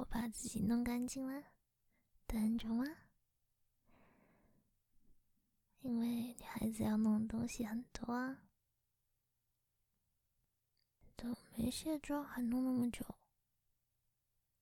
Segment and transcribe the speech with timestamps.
[0.00, 1.44] 我把自己弄干净了，
[2.26, 2.86] 等着吗？
[5.82, 8.38] 因为女孩子要弄的东西很多啊。
[11.16, 13.04] 都没卸妆还弄那么久。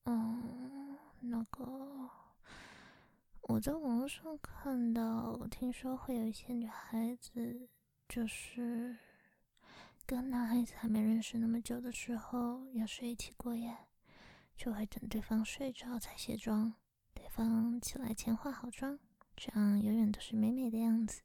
[0.06, 1.64] 嗯，那个
[3.42, 7.68] 我在网络上看到，听说会有一些女孩子，
[8.08, 8.98] 就是
[10.04, 13.87] 跟男孩子还没认识那么久的时候，要睡一起过夜，
[14.58, 16.74] 就会等对方睡着才卸妆，
[17.14, 18.98] 对方起来前化好妆，
[19.34, 21.22] 这样永远都是美美的样子。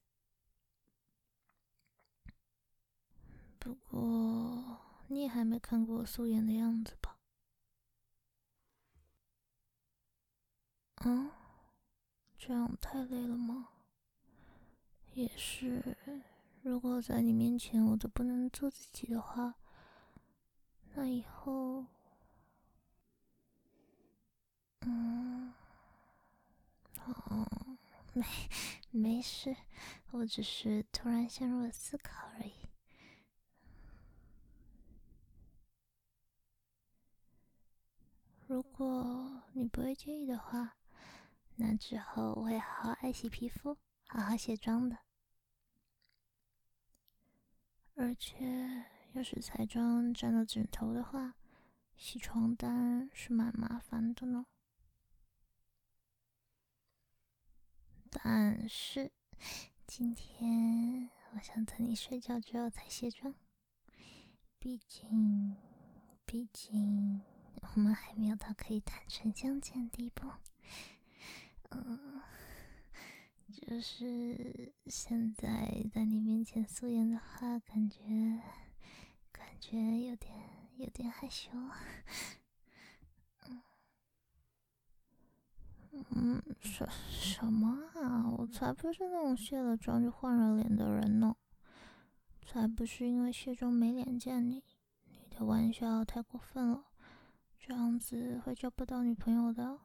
[3.59, 4.79] 不过。
[5.07, 7.19] 你也还没看过我素颜的样子吧？
[11.05, 11.29] 嗯，
[12.35, 13.69] 这样太累了吗？
[15.13, 15.97] 也是，
[16.63, 19.55] 如果在你面前我都不能做自己的话，
[20.95, 21.85] 那以后……
[24.85, 25.53] 嗯，
[27.05, 27.77] 哦，
[28.13, 28.25] 没，
[28.91, 29.55] 没事，
[30.11, 32.53] 我只是突然陷入了思考而已。
[38.47, 40.75] 如果你不会介意的话，
[41.55, 44.97] 那之后我会好好爱惜皮肤，好好卸妆的。
[47.95, 51.35] 而且，要是彩妆沾到枕头的话，
[51.95, 54.45] 洗床单是蛮麻烦的呢。
[58.13, 59.11] 但是，
[59.87, 63.33] 今天我想等你睡觉之后才卸妆，
[64.59, 65.57] 毕竟，
[66.25, 67.21] 毕竟。
[67.75, 70.29] 我们还没有到可以坦诚相见的地步，
[71.69, 72.21] 嗯，
[73.49, 78.41] 就是现在在你面前素颜的话，感觉
[79.31, 80.33] 感觉有点
[80.75, 81.49] 有点害羞，
[86.15, 88.27] 嗯，什什么啊？
[88.37, 91.35] 我才不是那种卸了妆就换了脸的人呢，
[92.45, 94.63] 才不是因为卸妆没脸见你，
[95.05, 96.85] 你的玩笑太过分了。
[97.59, 99.79] 这样子会交不到女朋友的。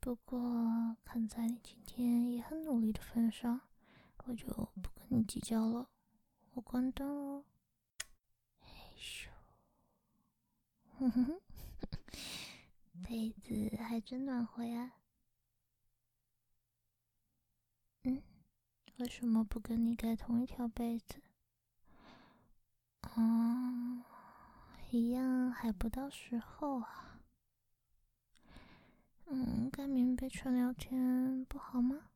[0.00, 3.60] 不过看在你今天也很努力的份上，
[4.24, 5.88] 我就不跟你计较了。
[6.52, 7.44] 我关灯了。
[8.60, 8.68] 哎
[8.98, 9.28] 咻，
[10.98, 11.40] 哼哼，
[13.02, 14.92] 被子还真暖和呀。
[18.04, 18.22] 嗯，
[18.98, 21.20] 为什么不跟你盖同一条被子？
[23.02, 24.04] 啊？
[24.90, 27.20] 一样还不到时候啊。
[29.26, 32.10] 嗯，盖棉被纯聊天不好吗？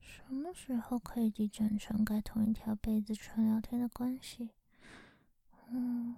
[0.00, 4.50] 什么时候可以继承成盖同一条被子纯聊天的关系？
[5.68, 6.16] 嗯，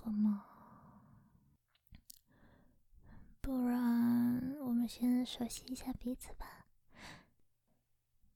[0.00, 0.46] 个嘛，
[3.40, 6.66] 不然我们先熟悉一下彼此吧。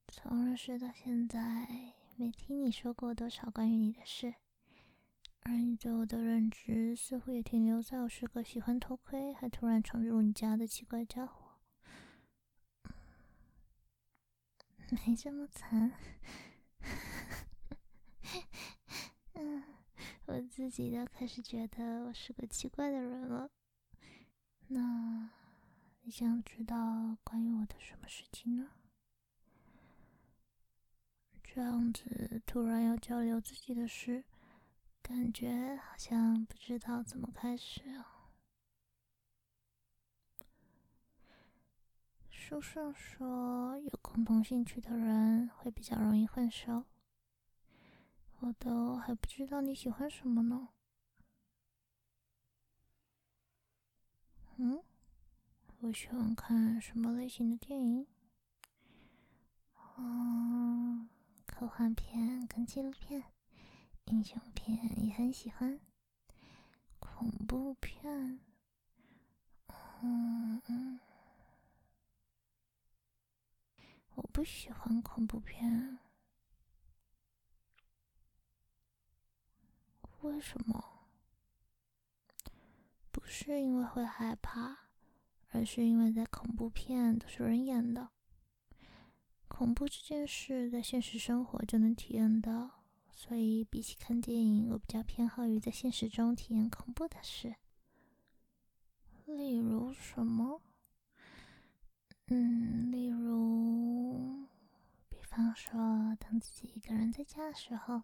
[0.07, 1.93] 从认识到现在。
[2.17, 4.35] 没听你说过多少关于你的事，
[5.41, 11.57] 而你对我的认知似乎也停留在我是个喜欢偷窥还突然闯入你家的奇怪家伙。
[14.91, 15.91] 没这么惨，
[19.33, 19.63] 嗯，
[20.27, 23.49] 我自己都开始觉得我是个奇怪的人了。
[24.67, 25.29] 那
[26.01, 28.71] 你想知道关于我的什么事情呢？
[31.43, 34.25] 这样子突然要交流自己的事，
[35.01, 38.29] 感觉好像不知道怎么开始啊。
[42.29, 46.83] 书上说有共同兴趣的人会比较容易混熟，
[48.45, 50.69] 我都还不知道你喜欢什么呢。
[54.57, 54.83] 嗯，
[55.79, 58.05] 我喜欢看什么类型的电影？
[59.97, 61.09] 嗯。
[61.47, 63.23] 科幻片跟纪录片，
[64.05, 65.79] 英雄片也很喜欢。
[66.99, 68.39] 恐怖片，
[70.03, 70.99] 嗯嗯，
[74.13, 75.97] 我不喜欢恐怖片。
[80.25, 80.83] 为什么？
[83.11, 84.89] 不是因为会害怕，
[85.51, 88.09] 而是因为在恐怖片都是人演的。
[89.47, 97.55] 恐怖这件事在现实生活就能体验到，所以比起看电影，我比较偏好于在现实中体验恐怖的事。
[99.25, 100.61] 例如什么？
[102.27, 104.47] 嗯，例如，
[105.07, 108.01] 比方说，当自己一个人在家的时候，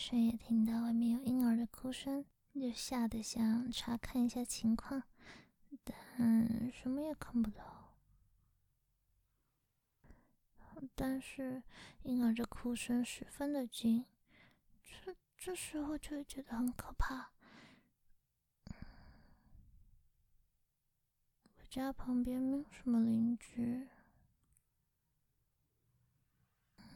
[0.00, 2.24] 深夜听到外面有婴儿的哭声，
[2.54, 5.02] 就吓得想查看一下情况，
[5.82, 7.96] 但什么也看不到。
[10.94, 11.64] 但是
[12.04, 14.04] 婴儿的哭声十分的近，
[14.84, 17.32] 这这时候就会觉得很可怕。
[21.56, 23.88] 我家旁边没有什么邻居。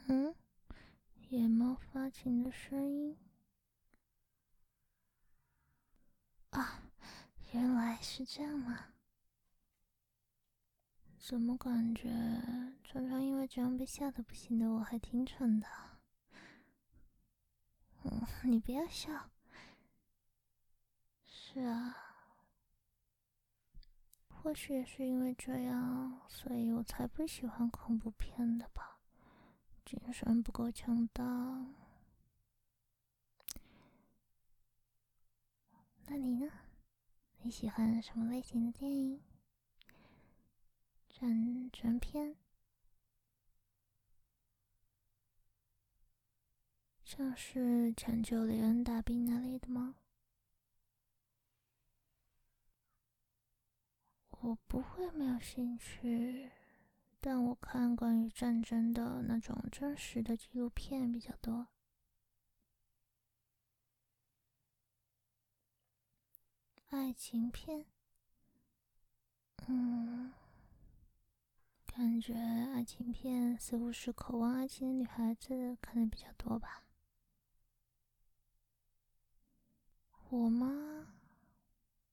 [0.06, 0.32] 嗯，
[1.32, 3.16] 野猫发情的声音
[6.50, 6.82] 啊，
[7.54, 8.92] 原来是这样吗？
[11.18, 12.10] 怎么感觉
[12.84, 15.66] 常常因为这样被吓得不行的我还挺蠢的？
[18.04, 19.30] 嗯，你不要笑。
[21.24, 21.96] 是啊，
[24.28, 28.91] 或许也是因为这样，所以我才不喜欢恐怖片的吧。
[29.92, 31.22] 精神不够强大。
[36.06, 36.50] 那你呢？
[37.42, 39.20] 你喜欢什么类型的电影？
[41.10, 42.36] 战争片，
[47.04, 49.96] 像是抢救雷恩大兵那类的吗？
[54.30, 56.50] 我不会没有兴趣。
[57.24, 61.68] 但我看关于战争的那种真实的纪录片比较多，
[66.88, 67.86] 爱情片，
[69.68, 70.32] 嗯，
[71.86, 76.82] 感觉爱情片似乎是渴望爱情的女孩子看的比较多吧。
[80.28, 81.14] 我吗？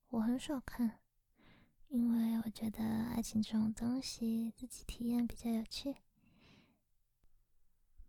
[0.10, 1.00] 我很少看。
[1.90, 5.96] 因为我觉得爱情这种东西，自己体验比较有趣。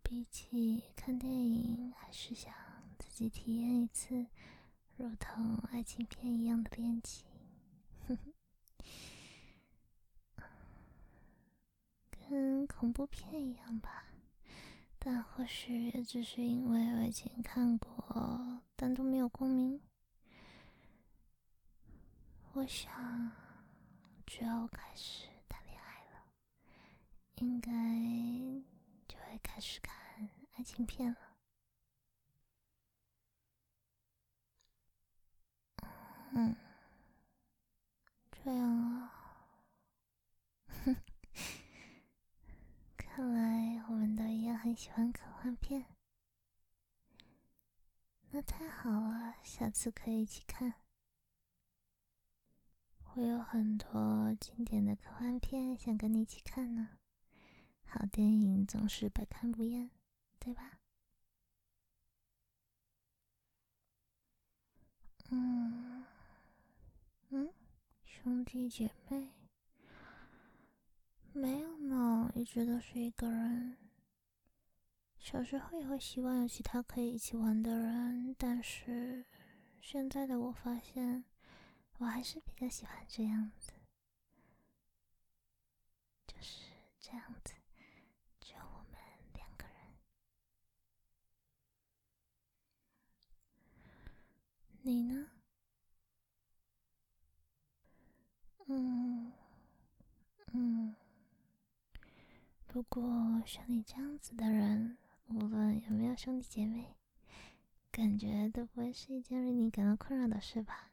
[0.03, 2.53] 比起看电影，还是想
[2.99, 4.27] 自己体验一次，
[4.97, 7.25] 如同爱情片一样的恋情。
[12.11, 14.13] 跟恐怖片一样吧，
[14.99, 19.81] 但或许也只是因为我以前看过，但都没有共鸣。
[22.53, 23.31] 我想。
[24.33, 26.23] 只要开始谈恋爱了，
[27.35, 27.69] 应该
[29.05, 29.93] 就会开始看
[30.53, 31.37] 爱情片了。
[36.31, 36.55] 嗯，
[38.31, 39.11] 这样啊，
[42.95, 45.87] 看来我们都一样很喜欢科幻片。
[48.29, 50.80] 那太好了，下次可以一起看。
[53.13, 56.97] 我有很多经典的科幻片想跟你一起看呢。
[57.83, 59.89] 好电影总是百看不厌，
[60.39, 60.79] 对吧？
[65.29, 66.05] 嗯
[67.31, 67.53] 嗯，
[68.05, 69.33] 兄弟姐妹
[71.33, 73.75] 没有呢，一直都是一个人。
[75.19, 79.25] 小时候也会希望有其他可以一起玩的人，但是
[79.81, 81.25] 现在的我发现。
[82.01, 83.73] 我还是比较喜欢这样子，
[86.25, 86.63] 就是
[86.99, 87.53] 这样子，
[88.39, 88.99] 只有我们
[89.33, 89.75] 两个人。
[94.81, 95.29] 你呢？
[98.65, 99.31] 嗯
[100.53, 100.95] 嗯，
[102.65, 104.97] 不过像你这样子的人，
[105.27, 106.95] 无论有没有兄弟姐妹，
[107.91, 110.90] 感觉都不会是一件令你感到困扰的事吧？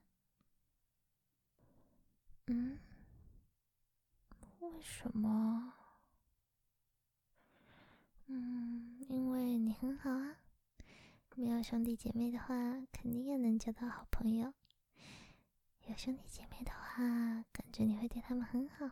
[2.50, 2.78] 嗯，
[4.60, 5.74] 为什么？
[8.26, 10.36] 嗯，因为你很好啊。
[11.36, 12.54] 没有兄弟姐妹的话，
[12.90, 14.54] 肯定也能交到好朋友。
[15.86, 18.90] 有兄弟姐妹的话，感觉你会对他们很好。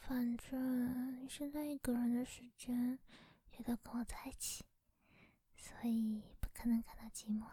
[0.00, 2.98] 反正你现在一个人的时间
[3.52, 4.64] 也都跟我在一起，
[5.54, 7.46] 所以不可能感到寂寞。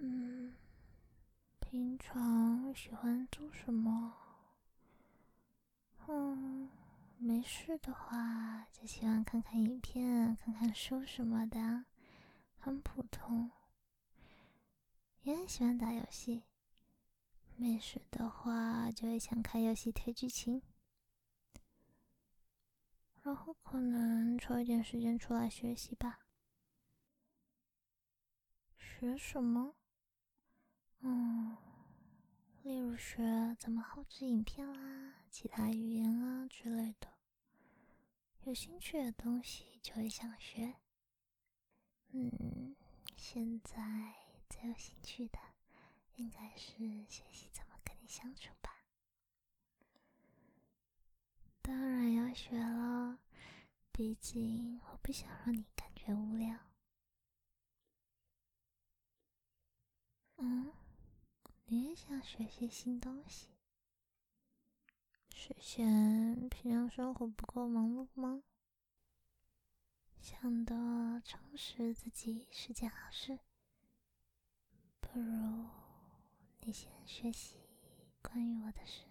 [0.00, 0.54] 嗯，
[1.58, 4.14] 平常喜欢做什么？
[6.06, 6.70] 嗯，
[7.18, 11.84] 没事的话就喜欢看看影片、看看书什么的，
[12.58, 13.50] 很普通。
[15.22, 16.44] 也很喜欢打游戏。
[17.56, 20.62] 没事的话就会想开游戏推剧情，
[23.22, 26.20] 然后可能抽一点时间出来学习吧。
[28.78, 29.74] 学什么？
[31.00, 31.56] 嗯，
[32.62, 37.08] 例如学怎么后置影片啦，其他语言啊之类的。
[38.44, 40.76] 有兴趣的东西就会想学。
[42.10, 42.74] 嗯，
[43.16, 44.14] 现在
[44.48, 45.38] 最有兴趣的
[46.16, 48.84] 应该是学习怎么跟你相处吧。
[51.60, 53.18] 当然要学了，
[53.92, 56.58] 毕竟我不想让你感觉无聊。
[60.38, 60.72] 嗯，
[61.70, 63.48] 你也想学些新东西？
[65.34, 68.42] 是嫌平常生活不够忙碌吗？
[70.18, 73.38] 想的充实自己是件好事，
[75.00, 75.66] 不如
[76.60, 77.56] 你先学习
[78.22, 79.04] 关于我的事。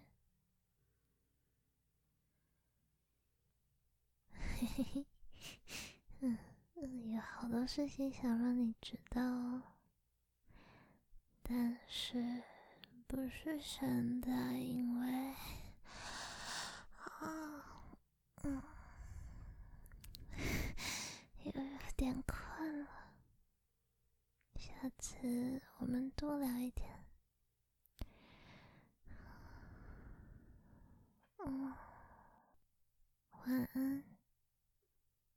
[4.32, 5.06] 嘿嘿嘿，
[6.20, 6.38] 嗯，
[7.12, 9.77] 有好多事情想让你知道，
[11.48, 12.22] 但是
[13.06, 14.32] 不是现在，